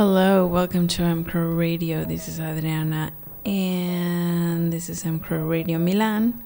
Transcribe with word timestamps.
Hello, 0.00 0.46
welcome 0.46 0.88
to 0.88 1.02
MCRO 1.02 1.58
Radio. 1.58 2.06
This 2.06 2.26
is 2.26 2.40
Adriana, 2.40 3.12
and 3.44 4.72
this 4.72 4.88
is 4.88 5.04
MCRO 5.04 5.46
Radio 5.46 5.76
Milan. 5.78 6.42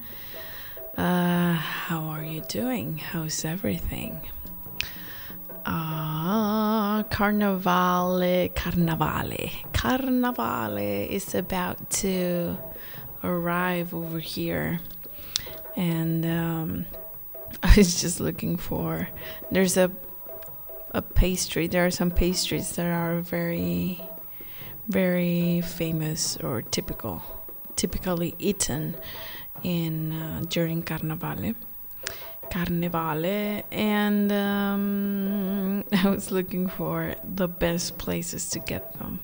Uh, 0.99 1.53
how 1.53 2.01
are 2.01 2.25
you 2.25 2.41
doing? 2.49 2.99
How's 2.99 3.45
everything? 3.45 4.21
Ah, 5.65 7.05
Carnavale, 7.13 8.53
Carnavale, 8.55 9.53
Carnavale 9.71 11.07
is 11.09 11.33
about 11.37 11.91
to 11.91 12.59
arrive 13.23 13.95
over 13.95 14.19
here, 14.19 14.81
and 15.77 16.27
um, 16.27 16.87
I 17.63 17.73
was 17.77 18.01
just 18.01 18.19
looking 18.19 18.57
for. 18.57 19.09
There's 19.53 19.77
a 19.77 19.93
a 20.95 21.03
pastry. 21.03 21.67
There 21.67 21.85
are 21.85 21.91
some 21.91 22.11
pastries 22.11 22.77
that 22.77 22.87
are 22.87 23.21
very, 23.21 24.01
very 24.89 25.61
famous 25.61 26.39
or 26.39 26.63
typical, 26.63 27.21
typically 27.77 28.35
eaten 28.39 28.95
in 29.63 30.13
uh, 30.13 30.45
during 30.49 30.83
Carnevale. 30.83 31.57
Carnevale, 32.51 33.65
and 33.73 34.31
um, 34.31 35.85
I 35.93 36.09
was 36.09 36.31
looking 36.31 36.69
for 36.69 37.17
the 37.25 37.49
best 37.49 37.99
places 37.99 38.49
to 38.51 38.61
get 38.61 38.97
them 38.99 39.19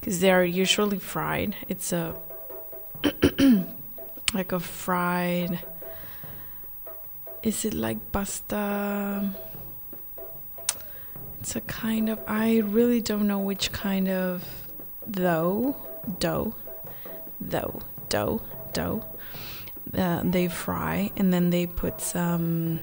because 0.00 0.20
they 0.20 0.30
are 0.30 0.44
usually 0.44 0.98
fried. 0.98 1.56
It's 1.68 1.92
a 1.92 2.16
like 4.32 4.52
a 4.52 4.60
fried. 4.60 5.62
Is 7.42 7.64
it 7.64 7.74
like 7.74 8.12
pasta? 8.12 9.34
It's 11.40 11.56
a 11.56 11.62
kind 11.62 12.10
of, 12.10 12.20
I 12.26 12.58
really 12.58 13.00
don't 13.00 13.26
know 13.26 13.38
which 13.38 13.72
kind 13.72 14.08
of 14.08 14.44
dough, 15.10 15.74
dough, 16.18 16.54
dough, 17.48 17.80
dough, 18.10 18.42
dough. 18.74 19.04
Uh, 19.96 20.20
they 20.22 20.48
fry 20.48 21.10
and 21.16 21.32
then 21.32 21.48
they 21.48 21.66
put 21.66 22.00
some, 22.02 22.80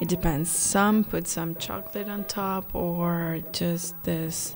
it 0.00 0.08
depends. 0.08 0.48
Some 0.48 1.02
put 1.02 1.26
some 1.26 1.56
chocolate 1.56 2.08
on 2.08 2.24
top 2.24 2.72
or 2.72 3.40
just 3.50 4.00
this. 4.04 4.54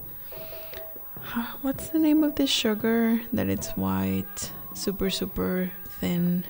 What's 1.63 1.89
the 1.89 1.99
name 1.99 2.23
of 2.23 2.37
this 2.37 2.49
sugar 2.49 3.21
that 3.33 3.49
it's 3.49 3.71
white, 3.71 4.53
super, 4.73 5.11
super 5.11 5.73
thin? 5.99 6.45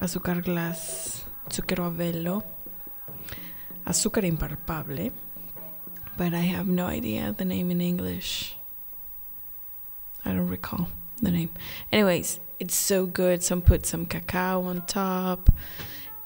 Azúcar 0.00 0.44
glass, 0.44 1.24
zucchero 1.48 1.86
a 1.86 1.90
velo, 1.90 2.42
azúcar 3.86 4.24
impalpable 4.24 5.12
but 6.18 6.34
I 6.34 6.40
have 6.40 6.66
no 6.66 6.86
idea 6.86 7.32
the 7.38 7.44
name 7.44 7.70
in 7.70 7.80
English. 7.80 8.56
I 10.24 10.32
don't 10.32 10.48
recall 10.48 10.88
the 11.22 11.30
name. 11.30 11.50
Anyways, 11.92 12.40
it's 12.58 12.74
so 12.74 13.06
good. 13.06 13.42
Some 13.42 13.62
put 13.62 13.86
some 13.86 14.04
cacao 14.04 14.62
on 14.64 14.84
top. 14.86 15.48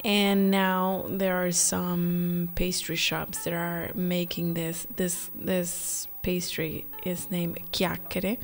And 0.03 0.51
now 0.51 1.05
there 1.09 1.45
are 1.45 1.53
some 1.53 2.51
pastry 2.57 2.97
shops 2.97 3.45
that 3.45 3.53
are 3.53 3.93
making 3.95 4.55
this. 4.55 4.87
This 4.97 5.31
this 5.35 6.09
pastry 6.23 6.87
is 7.05 7.31
named 7.31 7.61
chiacchiere, 7.71 8.39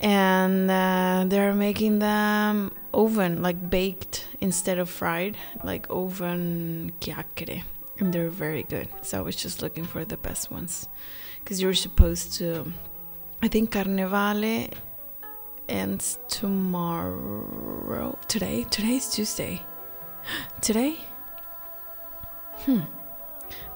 and 0.00 0.70
uh, 0.70 1.24
they're 1.28 1.54
making 1.54 2.00
them 2.00 2.72
oven 2.92 3.40
like 3.40 3.70
baked 3.70 4.26
instead 4.38 4.78
of 4.78 4.90
fried, 4.90 5.38
like 5.62 5.86
oven 5.88 6.92
chiacchiere 7.00 7.62
and 7.98 8.12
they're 8.12 8.30
very 8.30 8.64
good. 8.64 8.88
So 9.02 9.18
I 9.18 9.20
was 9.22 9.36
just 9.36 9.62
looking 9.62 9.84
for 9.84 10.04
the 10.04 10.16
best 10.16 10.50
ones 10.50 10.88
because 11.40 11.60
you're 11.60 11.74
supposed 11.74 12.34
to. 12.34 12.72
I 13.42 13.48
think 13.48 13.72
Carnevale 13.72 14.72
ends 15.68 16.18
tomorrow. 16.28 18.18
Today? 18.28 18.64
Today's 18.70 19.10
Tuesday. 19.10 19.62
Today? 20.60 20.96
Hmm. 22.64 22.80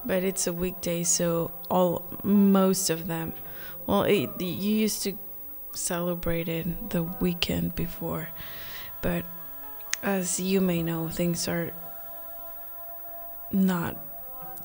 But 0.04 0.22
it's 0.22 0.46
a 0.46 0.52
weekday, 0.52 1.04
so 1.04 1.50
all 1.70 2.04
most 2.22 2.88
of 2.90 3.06
them. 3.06 3.32
Well, 3.86 4.02
it, 4.02 4.40
you 4.40 4.74
used 4.74 5.02
to 5.04 5.18
celebrate 5.74 6.48
it 6.48 6.90
the 6.90 7.02
weekend 7.02 7.74
before, 7.74 8.28
but 9.02 9.24
as 10.02 10.40
you 10.40 10.60
may 10.60 10.82
know, 10.82 11.08
things 11.08 11.48
are 11.48 11.72
not 13.50 13.96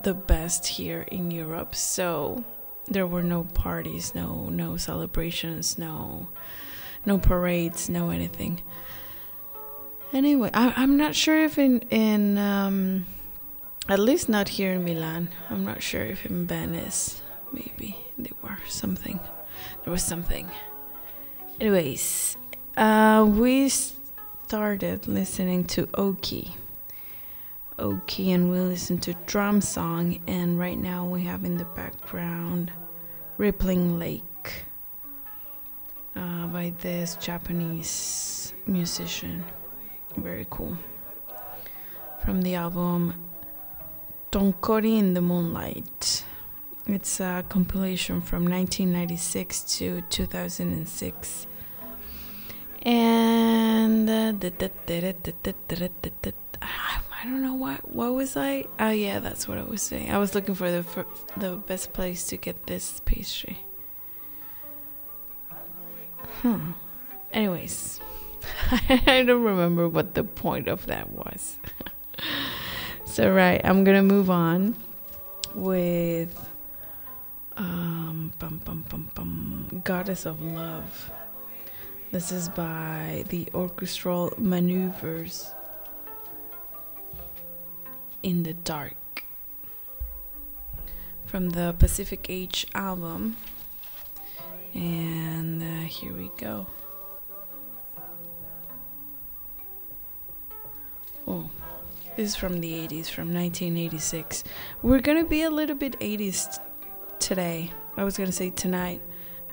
the 0.04 0.14
best 0.14 0.68
here 0.68 1.02
in 1.12 1.32
Europe. 1.32 1.76
So 1.76 2.44
there 2.88 3.08
were 3.08 3.24
no 3.24 3.46
parties, 3.46 4.14
no 4.14 4.50
no 4.50 4.78
celebrations, 4.78 5.78
no 5.78 6.30
no 7.06 7.18
parades, 7.18 7.90
no 7.90 8.10
anything. 8.10 8.62
Anyway, 10.14 10.52
I, 10.54 10.74
I'm 10.76 10.96
not 10.98 11.16
sure 11.16 11.44
if 11.44 11.58
in 11.58 11.80
in 11.90 12.38
um, 12.38 13.06
at 13.90 14.00
least 14.00 14.30
not 14.30 14.50
here 14.50 14.74
in 14.74 14.84
Milan. 14.84 15.30
I'm 15.50 15.66
not 15.66 15.82
sure 15.82 16.04
if 16.04 16.26
in 16.26 16.46
Venice 16.48 17.22
maybe 17.52 17.98
there 18.18 18.38
were 18.42 18.60
something. 18.68 19.20
There 19.84 19.92
was 19.92 20.04
something. 20.04 20.50
Anyways, 21.60 22.38
uh, 22.78 23.26
we 23.28 23.70
started 23.70 25.08
listening 25.08 25.64
to 25.66 25.88
Oki 25.94 26.56
Oki 27.80 28.32
and 28.32 28.52
we 28.52 28.60
listen 28.60 28.98
to 29.00 29.14
drum 29.26 29.62
song 29.62 30.20
and 30.28 30.60
right 30.60 30.78
now 30.78 31.06
we 31.06 31.24
have 31.24 31.44
in 31.44 31.58
the 31.58 31.66
background 31.66 32.72
Rippling 33.38 33.98
Lake 33.98 34.66
uh, 36.16 36.48
by 36.48 36.74
this 36.82 37.16
Japanese 37.16 38.54
musician. 38.68 39.44
Very 40.18 40.46
cool. 40.50 40.78
From 42.24 42.42
the 42.42 42.56
album 42.56 43.16
Tonkori 44.32 44.98
in 44.98 45.14
the 45.14 45.22
Moonlight. 45.22 46.26
It's 46.88 47.20
a 47.20 47.46
compilation 47.50 48.20
from 48.20 48.46
1996 48.46 49.62
to 49.78 50.02
2006. 50.10 51.48
And 52.82 54.10
uh, 54.10 54.34
I 57.24 57.28
don't 57.28 57.42
know 57.42 57.54
what 57.54 57.90
what 57.90 58.14
was 58.14 58.36
I? 58.36 58.66
Oh 58.82 58.90
yeah, 58.90 59.20
that's 59.20 59.48
what 59.48 59.58
I 59.58 59.64
was 59.64 59.82
saying. 59.82 60.12
I 60.12 60.18
was 60.18 60.36
looking 60.36 60.56
for 60.56 60.70
the 60.70 60.84
for 60.84 61.06
the 61.38 61.56
best 61.56 61.94
place 61.94 62.28
to 62.28 62.38
get 62.38 62.68
this 62.68 63.00
pastry. 63.06 63.60
Hmm. 66.42 66.72
Anyways, 67.32 68.02
I 68.72 69.24
don't 69.26 69.42
remember 69.42 69.88
what 69.88 70.16
the 70.16 70.26
point 70.26 70.68
of 70.68 70.86
that 70.88 71.12
was. 71.12 71.60
so 73.06 73.32
right, 73.32 73.62
I'm 73.64 73.86
gonna 73.86 74.04
move 74.04 74.30
on 74.30 74.76
with 75.56 76.50
um 77.56 78.34
bum 78.38 78.60
bum 78.66 78.84
bum 78.90 79.10
bum 79.16 79.82
Goddess 79.86 80.26
of 80.26 80.42
Love. 80.42 81.10
This 82.12 82.34
is 82.34 82.50
by 82.50 83.24
the 83.30 83.48
Orchestral 83.54 84.34
Maneuvers 84.38 85.52
in 88.24 88.44
the 88.44 88.54
Dark 88.54 89.26
from 91.26 91.50
the 91.50 91.76
Pacific 91.78 92.28
Age 92.30 92.66
album. 92.74 93.36
And 94.74 95.62
uh, 95.62 95.86
here 95.88 96.14
we 96.14 96.32
go. 96.38 96.68
Oh, 101.28 101.50
this 102.16 102.30
is 102.32 102.36
from 102.36 102.60
the 102.60 102.72
80s, 102.72 103.10
from 103.10 103.34
1986. 103.34 104.44
We're 104.82 105.00
gonna 105.00 105.26
be 105.26 105.44
a 105.44 105.50
little 105.50 105.76
bit 105.76 106.00
80s 106.00 106.56
t- 106.56 106.62
today. 107.20 107.72
I 107.98 108.04
was 108.04 108.18
gonna 108.18 108.32
say 108.32 108.50
tonight, 108.50 109.02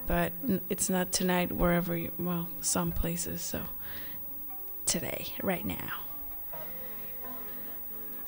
but 0.06 0.32
it's 0.68 0.88
not 0.88 1.12
tonight 1.12 1.52
wherever 1.52 1.96
you, 1.96 2.12
well, 2.18 2.48
some 2.60 2.92
places, 2.92 3.42
so 3.42 3.62
today, 4.86 5.26
right 5.42 5.64
now. 5.64 6.09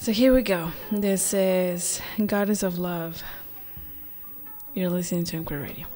So 0.02 0.10
here 0.10 0.34
we 0.34 0.42
go. 0.42 0.72
This 0.90 1.32
is 1.32 2.00
Goddess 2.26 2.64
of 2.64 2.76
Love. 2.76 3.22
You're 4.74 4.90
listening 4.90 5.22
to 5.26 5.36
MCRO 5.36 5.62
Radio. 5.62 5.86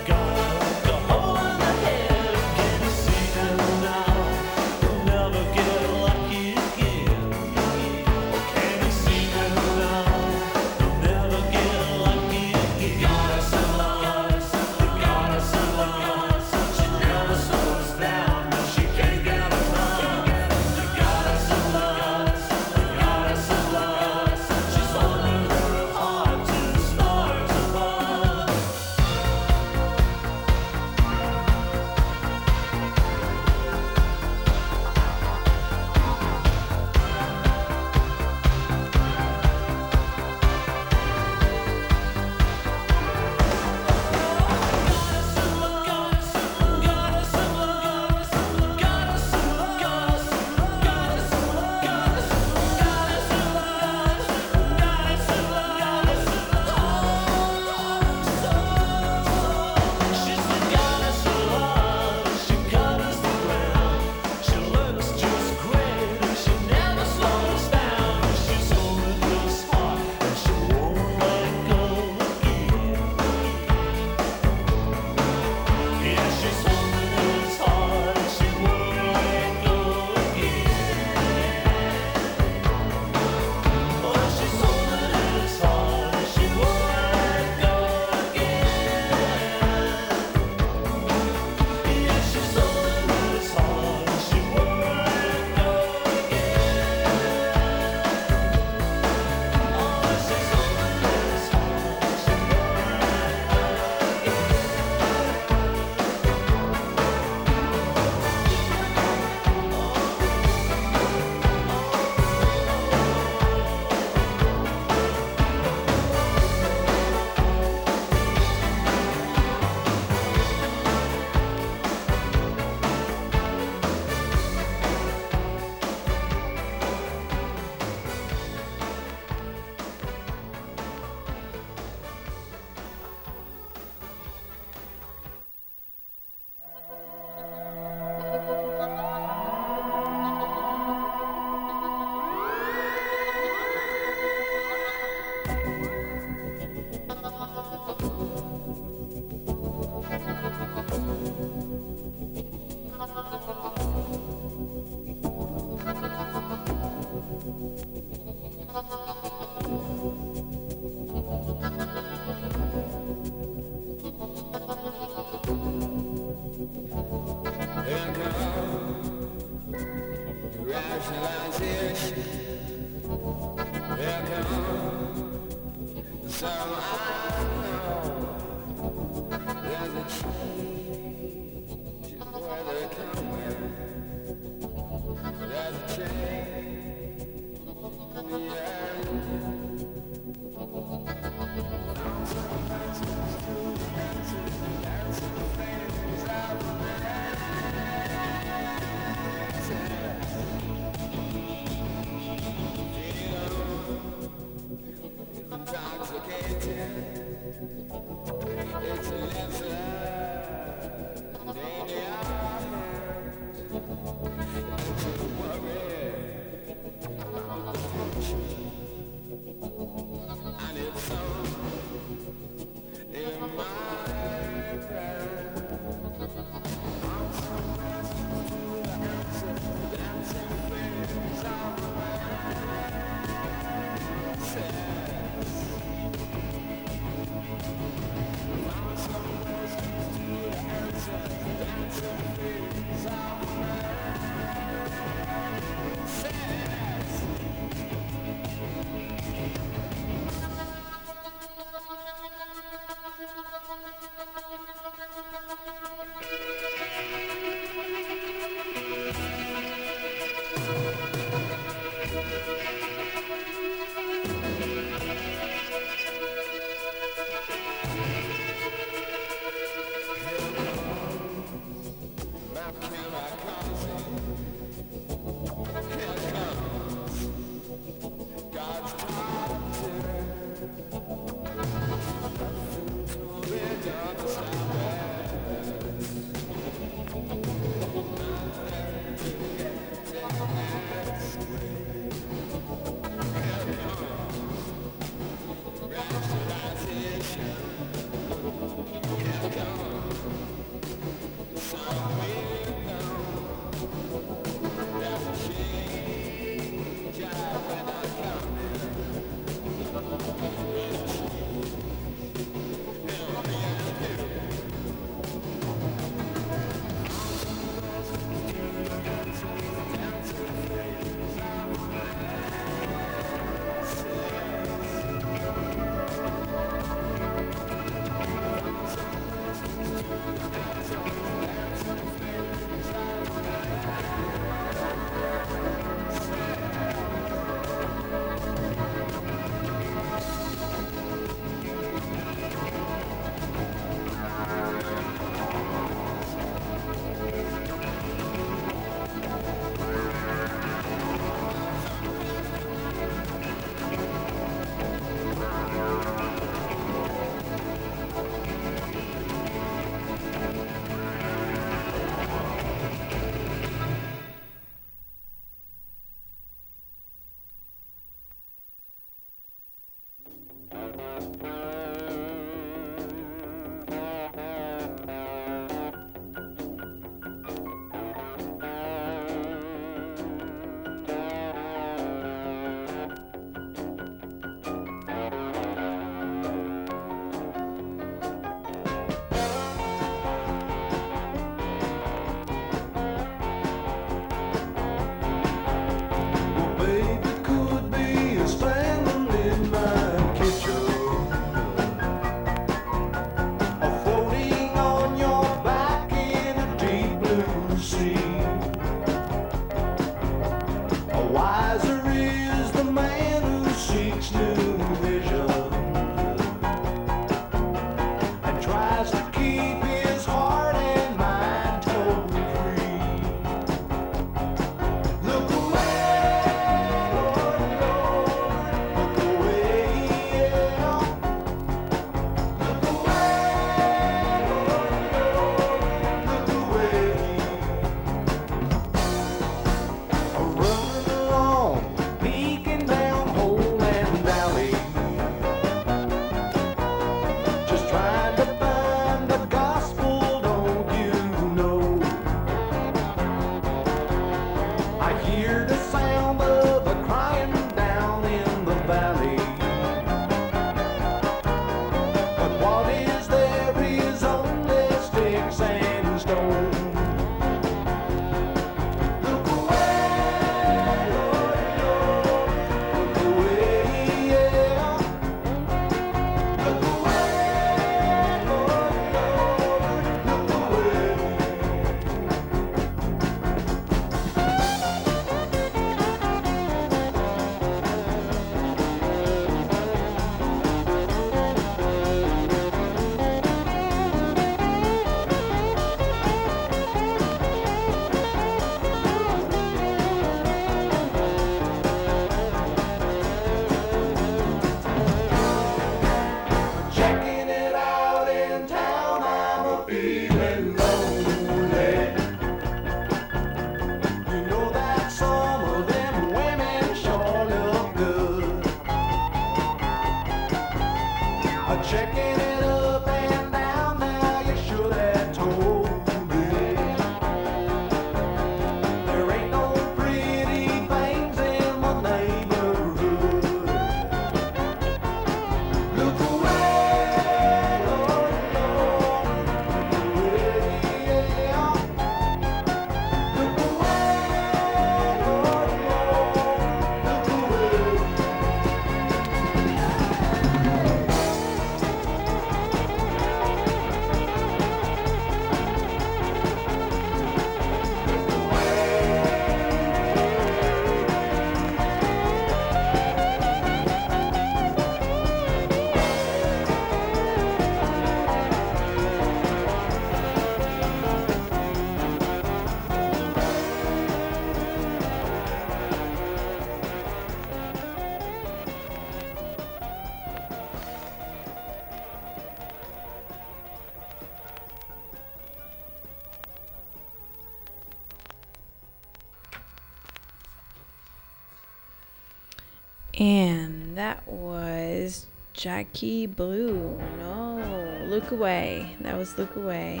Jackie 595.58 596.26
Blue. 596.26 596.96
No, 597.18 598.06
Look 598.06 598.30
Away. 598.30 598.94
That 599.00 599.18
was 599.18 599.36
Look 599.36 599.56
Away. 599.56 600.00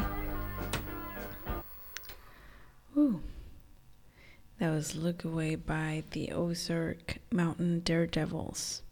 Woo. 2.94 3.20
That 4.60 4.70
was 4.70 4.94
Look 4.94 5.24
Away 5.24 5.56
by 5.56 6.04
the 6.12 6.30
Ozark 6.30 7.18
Mountain 7.32 7.80
Daredevils 7.80 8.82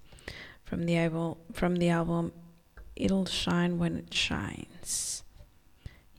from 0.64 0.87
the 0.87 0.96
album 0.96 1.37
from 1.52 1.76
the 1.76 1.88
album 1.88 2.33
It'll 2.96 3.26
Shine 3.26 3.79
When 3.79 3.98
It 3.98 4.12
Shines. 4.12 5.22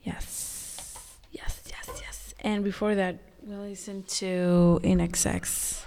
Yes. 0.02 1.18
Yes, 1.30 1.62
yes, 1.66 1.90
yes. 2.00 2.34
And 2.40 2.64
before 2.64 2.94
that, 2.94 3.18
we 3.42 3.54
listened 3.54 4.08
to 4.08 4.80
INXS. 4.82 5.82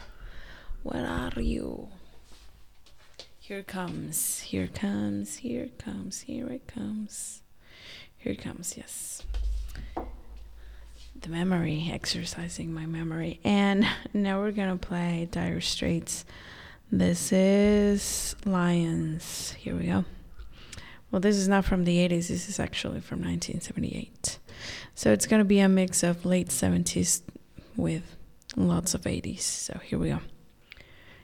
What 0.84 0.98
are 0.98 1.42
you? 1.42 1.90
Here 3.42 3.64
comes, 3.64 4.40
here 4.40 4.68
comes, 4.68 5.38
here 5.38 5.70
comes, 5.78 6.22
here 6.22 6.48
it 6.48 6.68
comes. 6.68 7.42
Here 8.18 8.32
it 8.34 8.42
comes, 8.42 8.78
yes 8.78 9.24
the 11.22 11.30
memory, 11.30 11.90
exercising 11.92 12.74
my 12.74 12.86
memory. 12.86 13.40
And 13.44 13.86
now 14.14 14.40
we're 14.40 14.52
gonna 14.52 14.78
play 14.78 15.28
Dire 15.32 15.62
Straits. 15.62 16.26
This 16.92 17.32
is 17.32 18.36
Lions. 18.46 19.52
Here 19.54 19.76
we 19.76 19.86
go. 19.86 20.06
Well, 21.10 21.20
this 21.20 21.36
is 21.36 21.48
not 21.48 21.66
from 21.66 21.84
the 21.84 21.98
80s, 21.98 22.28
this 22.28 22.50
is 22.50 22.60
actually 22.60 23.02
from 23.02 23.20
1978. 23.20 24.40
So 24.96 25.12
it's 25.12 25.28
gonna 25.28 25.46
be 25.46 25.60
a 25.60 25.70
mix 25.70 26.04
of 26.04 26.26
late 26.26 26.50
70s 26.50 27.22
with 27.76 28.16
lots 28.56 28.94
of 28.94 29.02
80s. 29.02 29.42
So 29.42 29.80
here 29.84 30.00
we 30.00 30.10
go. 30.10 30.20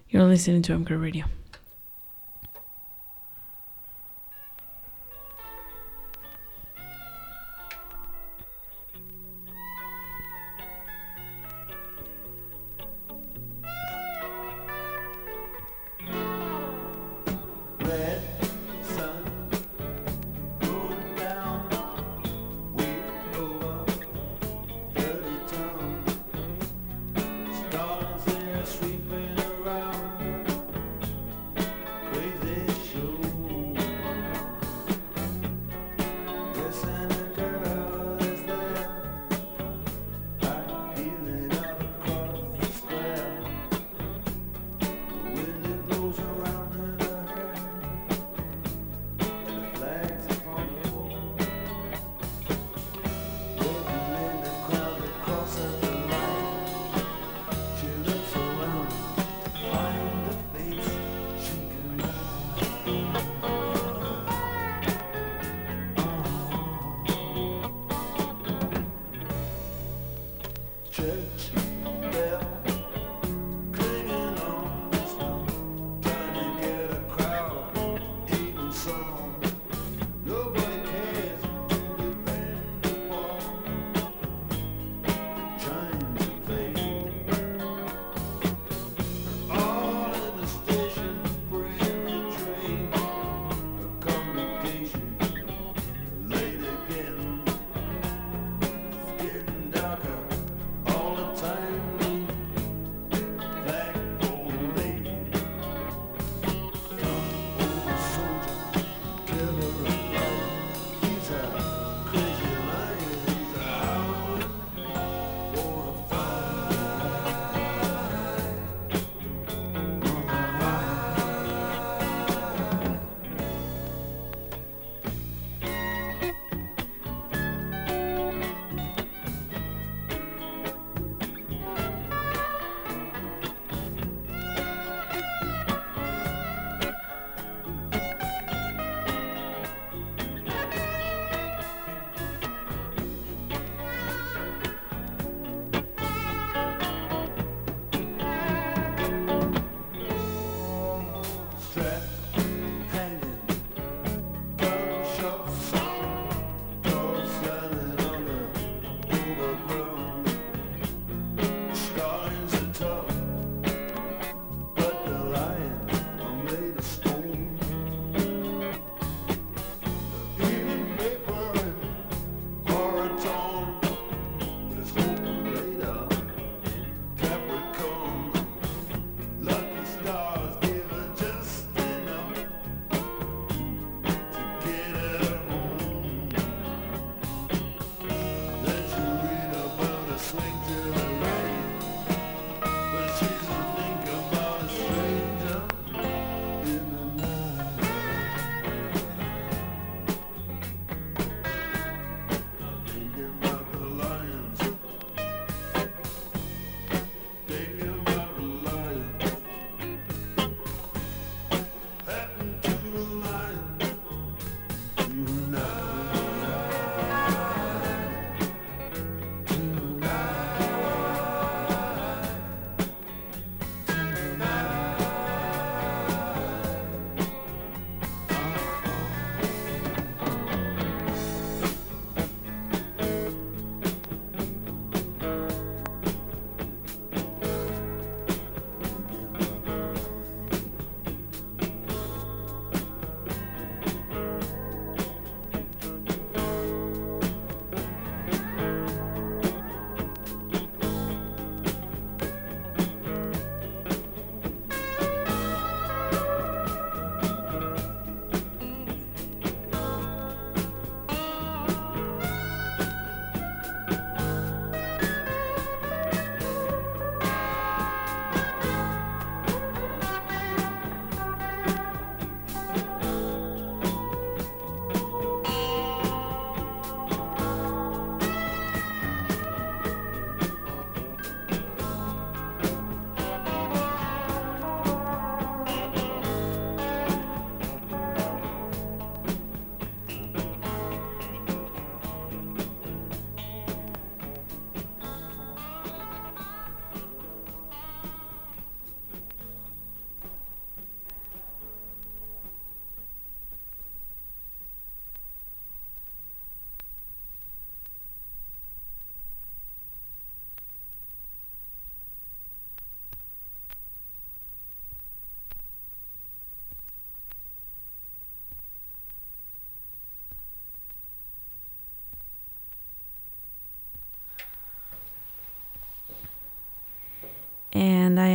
You're 0.10 0.23
listening 0.23 0.62
to 0.63 0.73
MCRO 0.73 1.01
Radio. 1.01 1.25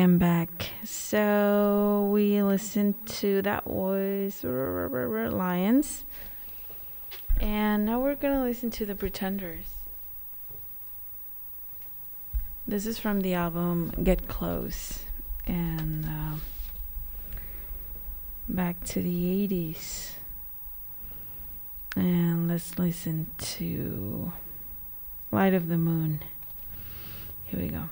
am 0.03 0.19
back. 0.19 0.71
So 0.83 2.11
we 2.12 2.43
listened 2.43 2.95
to 3.07 3.41
that 3.43 3.67
was 3.69 4.43
Lions. 4.43 6.05
And 7.41 7.87
now 7.87 8.01
we're 8.01 8.17
going 8.17 8.35
to 8.35 8.43
listen 8.43 8.71
to 8.73 8.87
The 8.87 8.97
Pretenders. 8.97 9.67
This 12.67 12.87
is 12.87 12.99
from 12.99 13.21
the 13.21 13.35
album 13.35 13.93
Get 14.03 14.27
Close. 14.27 15.05
And 15.47 16.05
uh, 16.05 16.37
back 18.49 18.83
to 18.85 19.03
the 19.03 19.49
80s. 19.49 20.15
And 21.95 22.49
let's 22.49 22.77
listen 22.77 23.29
to 23.38 24.33
Light 25.31 25.55
of 25.55 25.69
the 25.69 25.79
Moon. 25.79 26.21
Here 27.45 27.61
we 27.61 27.69
go. 27.69 27.88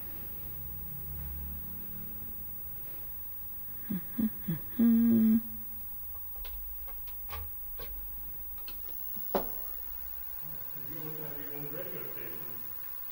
Mm-hmm. 3.91 5.37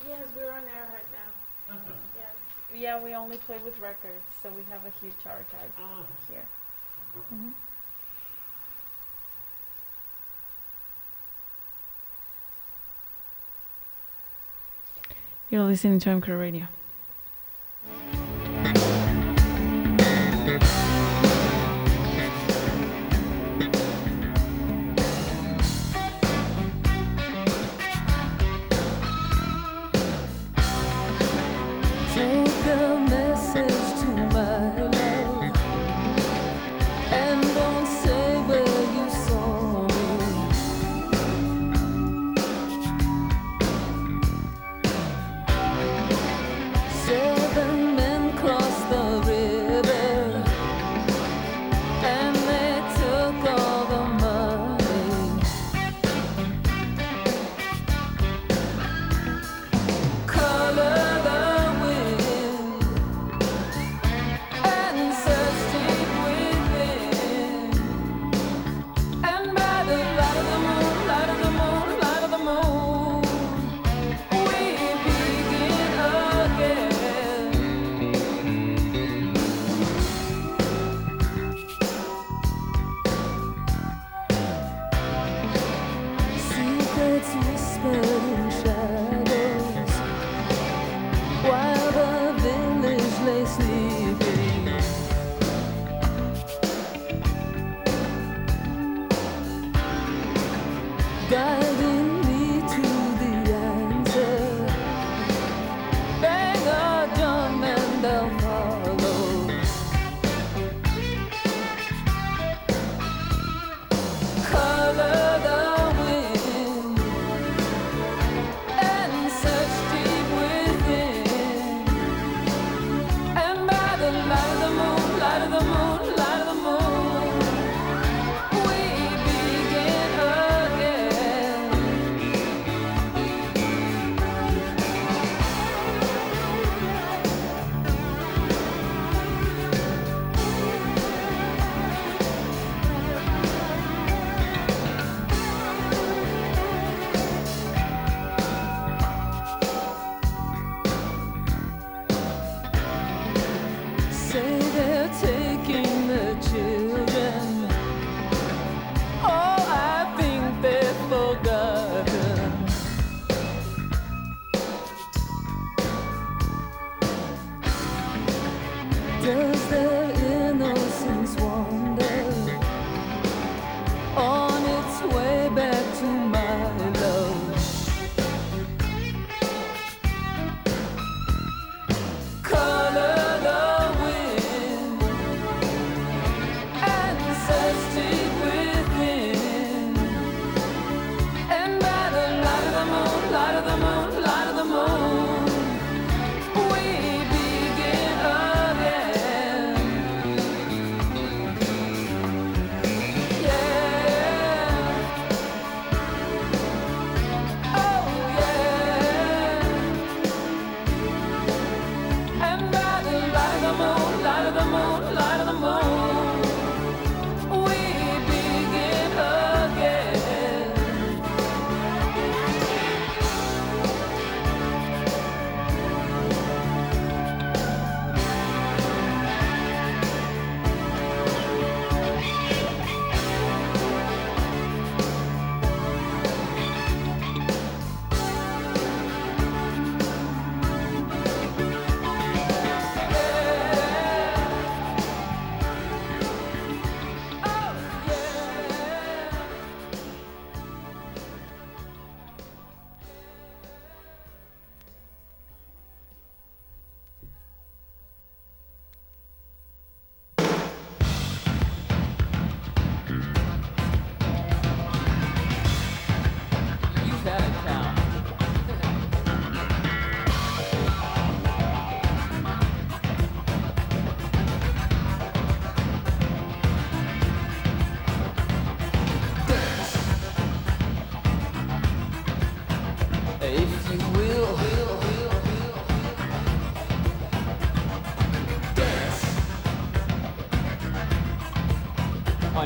yes 0.07 0.27
we're 0.35 0.51
on 0.51 0.63
air 0.63 0.87
right 0.93 1.11
now 1.11 1.75
yeah, 2.75 3.01
we 3.01 3.13
only 3.13 3.37
play 3.37 3.57
with 3.63 3.79
records, 3.79 4.23
so 4.41 4.49
we 4.49 4.63
have 4.69 4.85
a 4.85 4.91
huge 5.01 5.13
archive 5.25 5.71
here. 6.29 6.45
Mm 7.31 7.39
-hmm. 7.41 7.53
You're 15.49 15.67
listening 15.67 15.99
to 15.99 16.09
MCRO 16.09 16.39
Radio. 16.39 16.78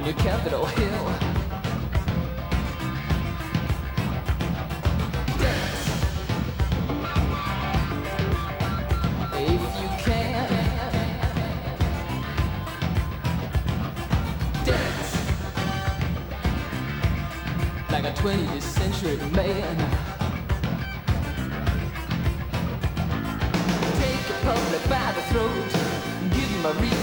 Your 0.05 0.13
Capitol 0.15 0.65
Hill. 0.65 1.05
Dance. 5.39 5.85
If 9.33 9.61
you 9.79 9.89
can. 10.03 10.49
Dance. 14.65 15.11
Like 17.89 18.03
a 18.03 18.11
20th 18.11 18.61
century 18.61 19.17
man. 19.31 19.77
Take 23.99 24.25
a 24.29 24.37
public 24.43 24.83
by 24.89 25.11
the 25.13 25.21
throat. 25.31 25.71
Give 26.33 26.49
him 26.49 26.65
a 26.65 26.73
reason 26.81 27.02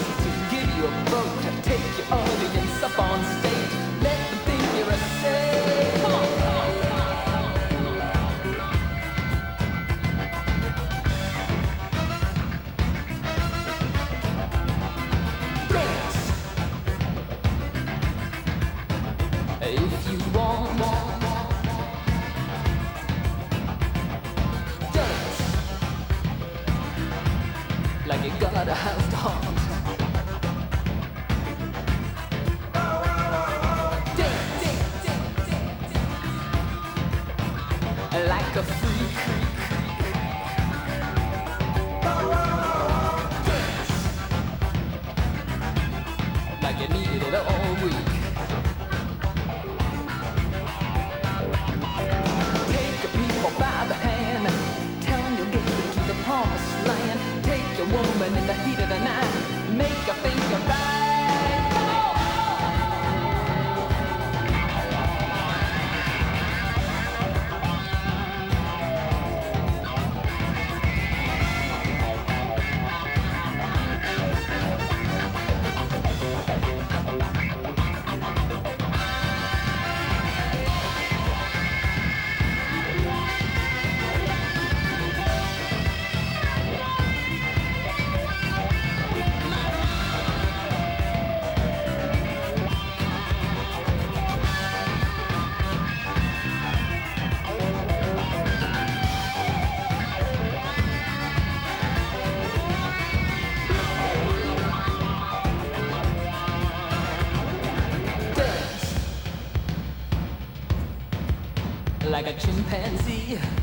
a 112.93 113.60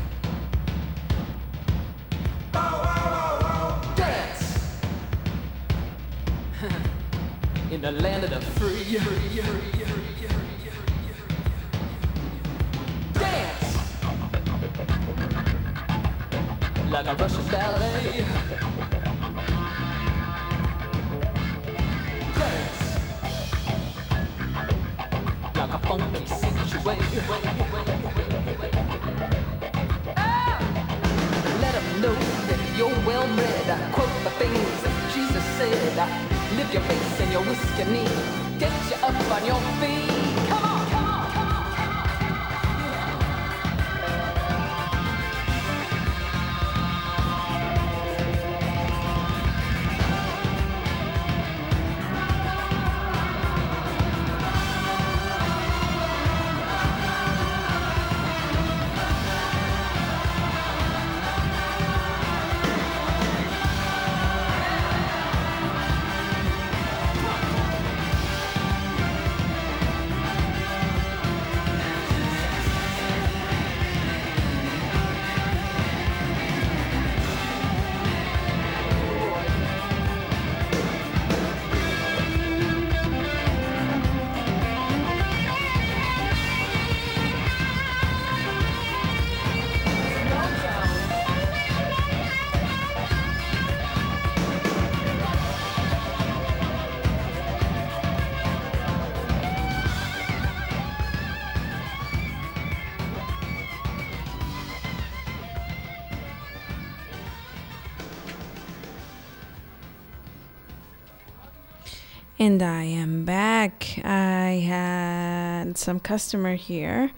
And 112.48 112.62
I 112.62 112.84
am 112.84 113.26
back. 113.26 114.00
I 114.04 114.64
had 114.66 115.76
some 115.76 116.00
customer 116.00 116.54
here, 116.54 117.10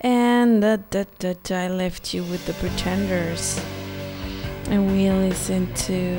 and 0.00 0.64
I 0.64 1.68
left 1.68 2.14
you 2.14 2.24
with 2.24 2.46
the 2.46 2.54
Pretenders, 2.54 3.60
and 4.70 4.86
we 4.90 5.10
listened 5.10 5.76
to 5.76 6.18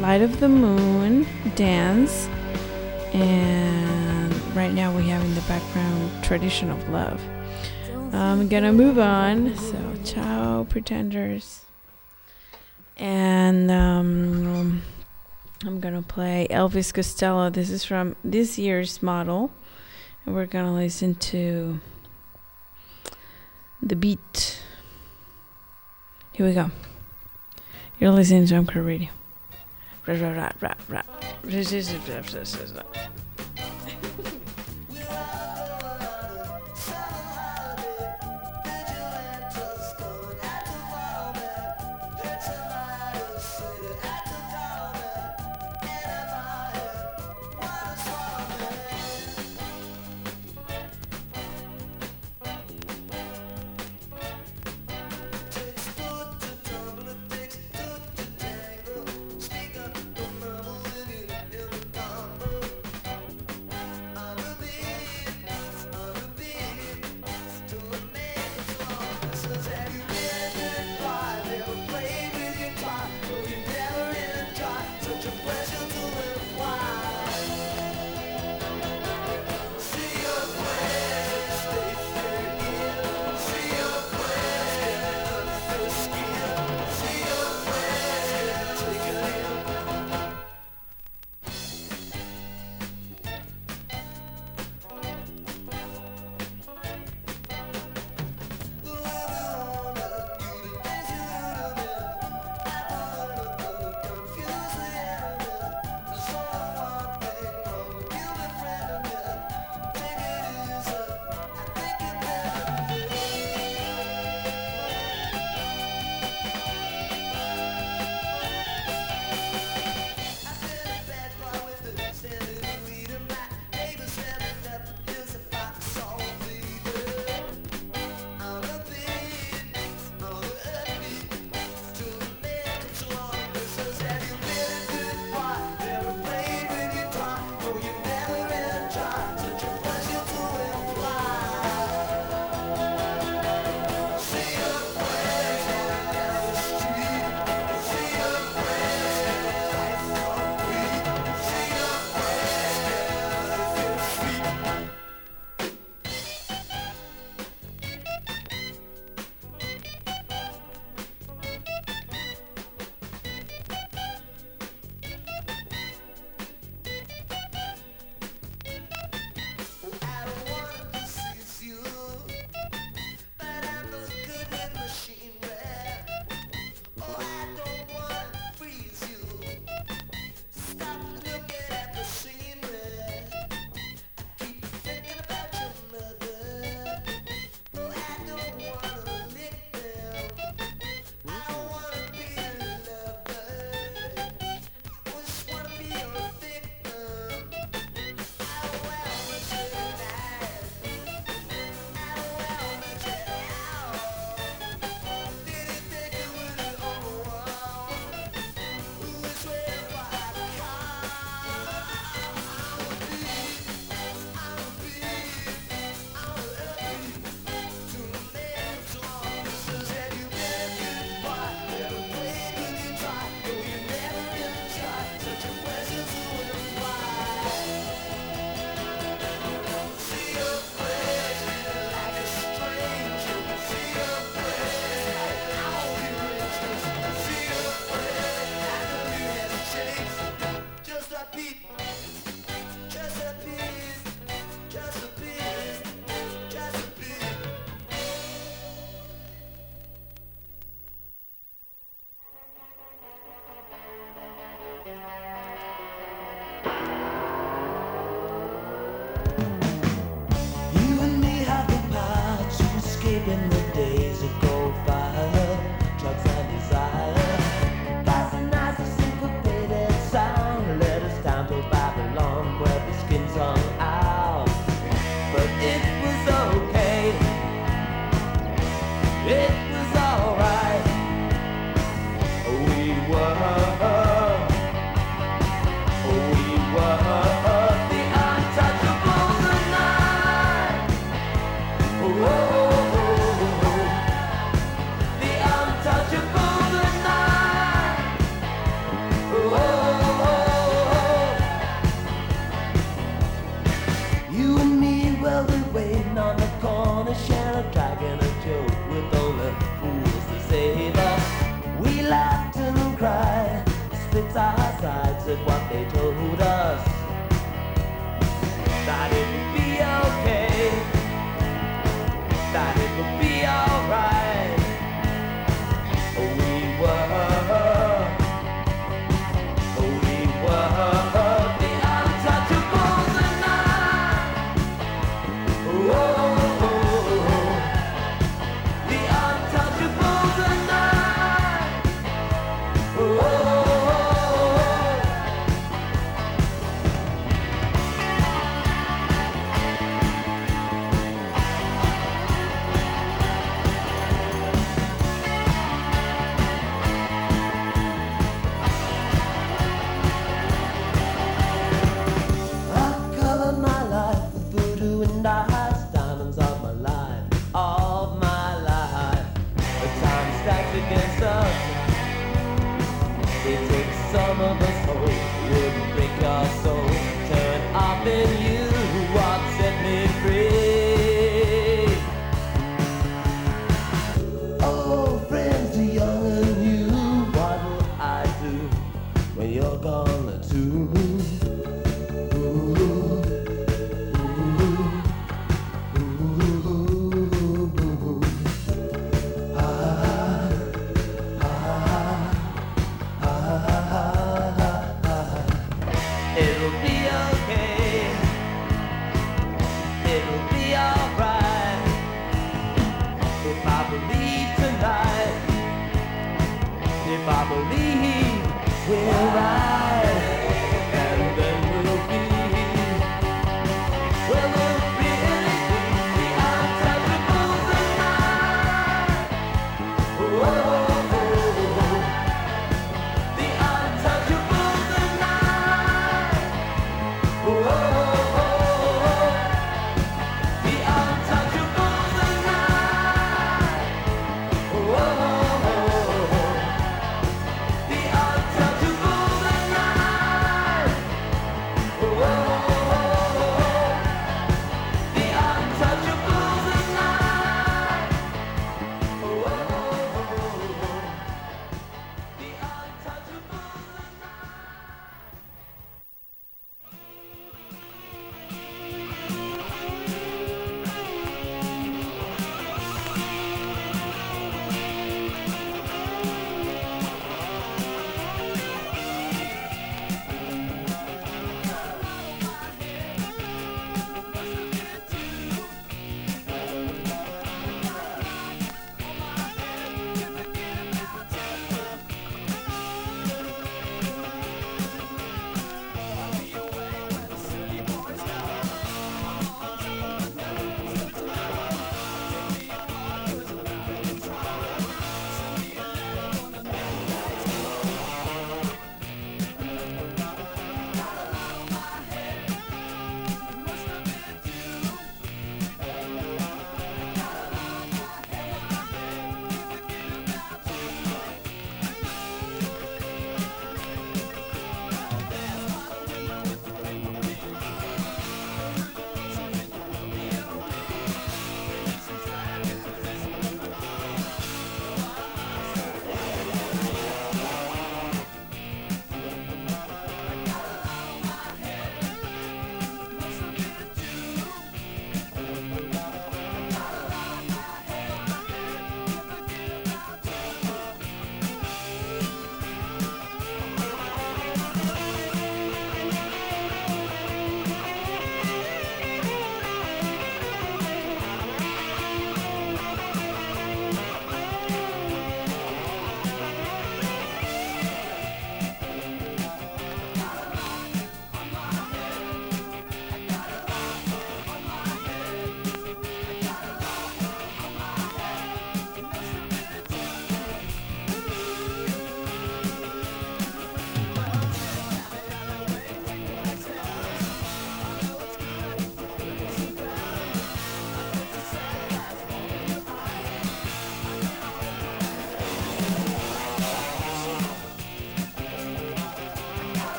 Light 0.00 0.20
of 0.20 0.40
the 0.40 0.48
Moon 0.48 1.28
dance, 1.54 2.26
and 3.14 4.34
right 4.56 4.72
now 4.72 4.92
we 4.96 5.08
have 5.10 5.24
in 5.24 5.36
the 5.36 5.42
background 5.42 6.24
Tradition 6.24 6.72
of 6.72 6.88
Love. 6.88 7.22
I'm 8.12 8.48
gonna 8.48 8.72
move 8.72 8.98
on. 8.98 9.56
So, 9.56 9.78
ciao, 10.02 10.64
Pretenders, 10.64 11.66
and 12.96 13.70
um. 13.70 14.82
I'm 15.64 15.78
gonna 15.78 16.02
play 16.02 16.48
Elvis 16.50 16.92
Costello. 16.92 17.48
This 17.48 17.70
is 17.70 17.84
from 17.84 18.16
this 18.24 18.58
year's 18.58 19.00
model, 19.00 19.52
and 20.26 20.34
we're 20.34 20.46
gonna 20.46 20.74
listen 20.74 21.14
to 21.14 21.78
the 23.80 23.94
beat. 23.94 24.60
Here 26.32 26.46
we 26.46 26.52
go. 26.52 26.72
You're 28.00 28.10
listening 28.10 28.42
to 28.46 28.48
Jump 28.48 28.74
Radio. 28.74 29.10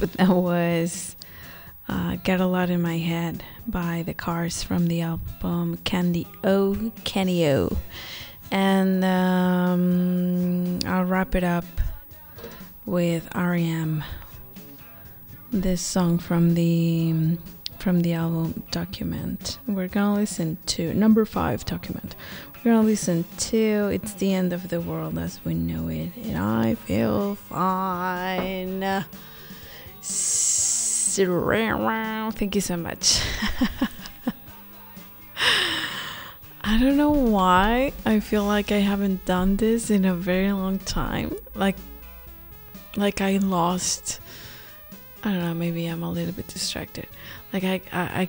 but 0.00 0.12
that 0.14 0.30
was 0.30 1.14
uh, 1.86 2.16
Get 2.24 2.40
a 2.40 2.46
Lot 2.46 2.70
in 2.70 2.80
My 2.80 2.96
Head 2.96 3.44
by 3.66 4.02
the 4.04 4.14
Cars 4.14 4.62
from 4.62 4.86
the 4.86 5.02
album 5.02 5.76
Candy 5.84 6.26
O, 6.42 6.90
Kenny 7.04 7.46
O. 7.46 7.76
And 8.50 9.04
um, 9.04 10.78
I'll 10.86 11.04
wrap 11.04 11.34
it 11.34 11.44
up 11.44 11.66
with 12.86 13.28
REM. 13.34 14.02
This 15.52 15.82
song 15.82 16.18
from 16.18 16.54
the 16.54 17.36
from 17.78 18.00
the 18.00 18.14
album 18.14 18.62
Document. 18.70 19.58
We're 19.66 19.88
gonna 19.88 20.14
listen 20.14 20.56
to 20.66 20.94
number 20.94 21.26
five 21.26 21.66
Document. 21.66 22.16
We're 22.64 22.72
gonna 22.72 22.86
listen 22.86 23.26
to 23.38 23.90
It's 23.92 24.14
the 24.14 24.32
End 24.32 24.54
of 24.54 24.68
the 24.68 24.80
World 24.80 25.18
as 25.18 25.44
We 25.44 25.54
Know 25.54 25.88
It, 25.88 26.12
and 26.24 26.38
I 26.38 26.74
feel 26.76 27.34
fine. 27.34 29.04
Thank 32.32 32.54
you 32.54 32.60
so 32.60 32.76
much. 32.76 33.20
I 36.62 36.78
don't 36.78 36.96
know 36.96 37.10
why 37.10 37.92
I 38.04 38.20
feel 38.20 38.44
like 38.44 38.70
I 38.70 38.78
haven't 38.78 39.24
done 39.24 39.56
this 39.56 39.90
in 39.90 40.04
a 40.04 40.14
very 40.14 40.52
long 40.52 40.78
time. 40.80 41.34
Like 41.54 41.76
like 42.96 43.20
I 43.20 43.38
lost 43.38 44.20
I 45.22 45.32
don't 45.32 45.40
know, 45.40 45.54
maybe 45.54 45.86
I'm 45.86 46.02
a 46.02 46.10
little 46.10 46.32
bit 46.32 46.46
distracted. 46.48 47.06
Like 47.52 47.64
I 47.64 47.80
I, 47.92 48.02
I 48.22 48.28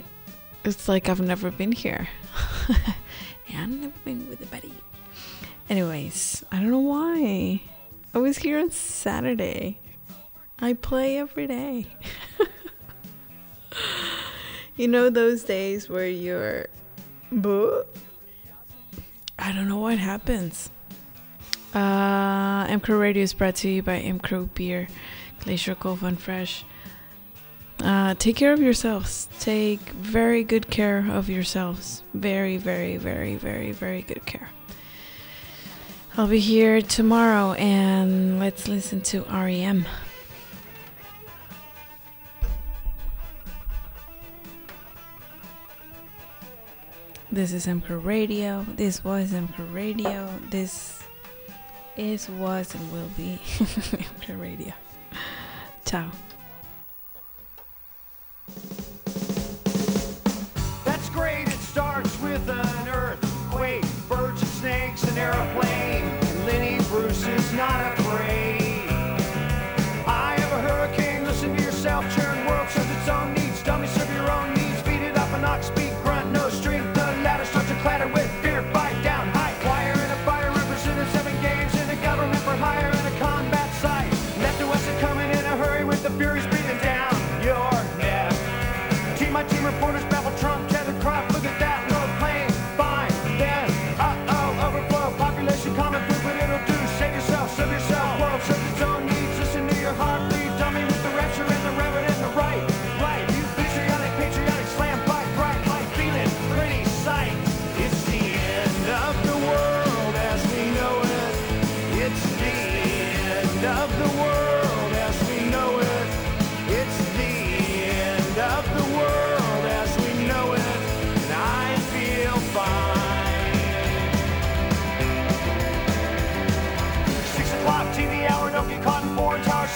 it's 0.64 0.88
like 0.88 1.10
I've 1.10 1.22
never 1.22 1.52
been 1.52 1.72
here. 1.72 2.08
And 3.54 3.74
I've 3.74 3.82
never 3.82 3.94
been 4.06 4.30
with 4.30 4.42
a 4.42 4.46
buddy. 4.46 4.72
Anyways, 5.70 6.44
I 6.52 6.58
don't 6.58 6.72
know 6.72 6.80
why. 6.80 7.62
I 8.14 8.18
was 8.18 8.38
here 8.38 8.60
on 8.60 8.72
Saturday. 8.72 9.78
I 10.62 10.74
play 10.74 11.18
every 11.18 11.48
day. 11.48 11.88
you 14.78 14.88
know 14.88 15.10
those 15.10 15.44
days 15.44 15.90
where 15.90 16.08
you're 16.08 16.68
Boo. 17.32 17.84
I 19.40 19.52
don't 19.52 19.68
know 19.68 19.80
what 19.80 19.98
happens. 19.98 20.70
Uh, 21.74 22.68
MCRO 22.68 23.00
Radio 23.00 23.24
is 23.24 23.34
brought 23.34 23.56
to 23.56 23.70
you 23.70 23.82
by 23.82 23.98
M 23.98 24.20
Crew 24.20 24.50
Beer, 24.54 24.88
Glacier 25.40 25.74
Cove 25.74 26.04
and 26.04 26.20
Fresh. 26.20 26.64
Uh, 27.82 28.14
take 28.16 28.36
care 28.36 28.54
of 28.54 28.62
yourselves. 28.62 29.28
Take 29.40 29.80
very 29.80 30.44
good 30.44 30.70
care 30.70 31.08
of 31.10 31.30
yourselves. 31.30 32.04
Very, 32.14 32.58
very, 32.58 32.98
very, 32.98 33.36
very, 33.36 33.72
very 33.72 34.04
good 34.04 34.26
care. 34.26 34.50
I'll 36.18 36.28
be 36.28 36.40
here 36.40 36.82
tomorrow 36.82 37.54
and 37.54 38.40
let's 38.40 38.68
listen 38.68 39.02
to 39.02 39.24
REM. 39.24 39.88
This 47.34 47.54
is 47.54 47.66
MCRO 47.66 48.04
Radio. 48.04 48.66
This 48.76 49.06
was 49.06 49.32
MCRO 49.32 49.74
Radio. 49.74 50.28
This 50.50 51.02
is, 51.96 52.28
was, 52.30 52.76
and 52.76 52.92
will 52.92 53.10
be 53.16 53.40
MCRO 53.46 54.42
Radio. 54.42 54.74
Ciao. 55.86 56.12
That's 60.84 61.10
great. 61.12 61.48
It 61.48 61.52
starts 61.52 62.22
with 62.22 62.50
an 62.50 62.90
earthquake, 62.90 63.86
birds 64.10 64.42
and 64.42 64.52
snakes, 64.52 65.04
and 65.06 65.18
airplanes. 65.18 65.71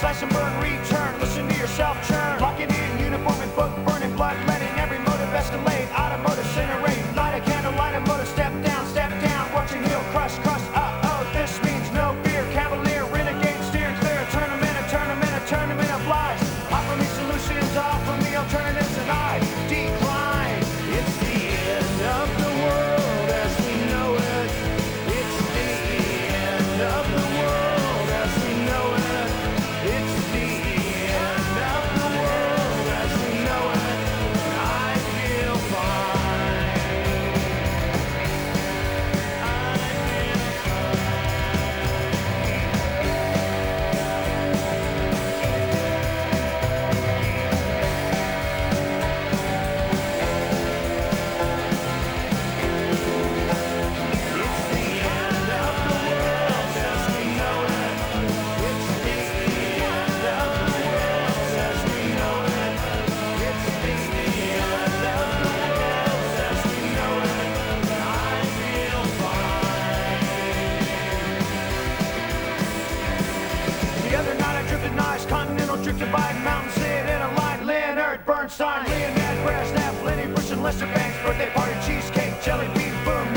slash 0.06 0.22
and 0.22 0.32
burn, 0.32 0.60
return. 0.60 1.18
Listen 1.18 1.48
to 1.48 1.56
yourself. 1.56 2.15
Einstein, 78.58 78.86
Leonard, 78.86 79.44
Brass, 79.44 79.72
Nap, 79.74 80.02
Lenny, 80.02 80.32
Bush, 80.32 80.50
and 80.50 80.62
Lester 80.62 80.86
Bangs, 80.86 81.14
birthday 81.22 81.50
party, 81.50 81.74
cheesecake, 81.86 82.40
jelly 82.42 82.66
bean, 82.68 82.94
boom. 83.04 83.35